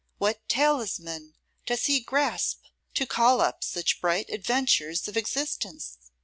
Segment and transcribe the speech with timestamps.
[0.17, 1.35] What talisman
[1.67, 2.63] does he grasp
[2.95, 5.99] to call up such bright adventures of existence?